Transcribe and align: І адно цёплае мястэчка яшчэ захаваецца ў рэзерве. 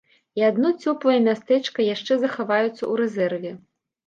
І 0.39 0.43
адно 0.51 0.71
цёплае 0.83 1.17
мястэчка 1.27 1.85
яшчэ 1.93 2.19
захаваецца 2.25 2.79
ў 2.79 2.93
рэзерве. 3.05 3.55